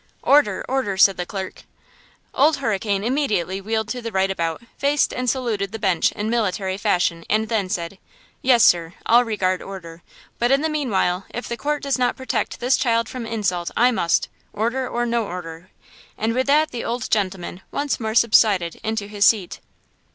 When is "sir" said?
8.63-8.95